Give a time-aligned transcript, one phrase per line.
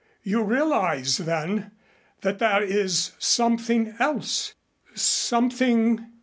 [0.23, 1.73] You realize, then,
[2.21, 4.55] that there is something else
[4.95, 6.07] something